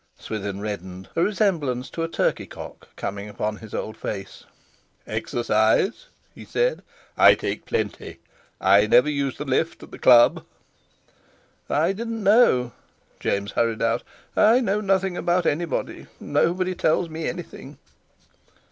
[0.17, 4.45] Swithin reddened, a resemblance to a turkey cock coming upon his old face.
[5.05, 6.81] "Exercise!" he said.
[7.19, 8.17] "I take plenty:
[8.59, 10.43] I never use the lift at the Club."
[11.69, 12.71] "I didn't know,"
[13.19, 14.01] James hurried out.
[14.35, 17.77] "I know nothing about anybody; nobody tells me anything...."